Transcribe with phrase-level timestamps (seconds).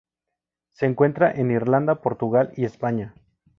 [0.73, 3.13] Se encuentra en Irlanda, Portugal y España.